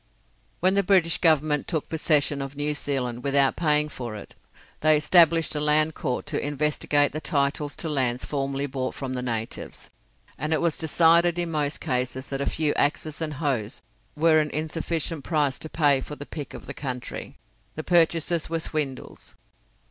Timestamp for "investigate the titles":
6.43-7.75